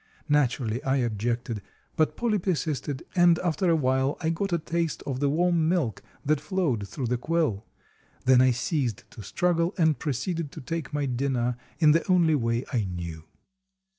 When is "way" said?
12.33-12.65